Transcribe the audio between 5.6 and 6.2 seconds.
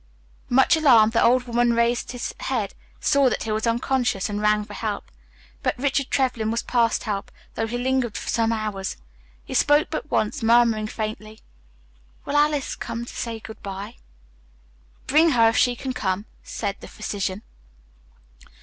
But Richard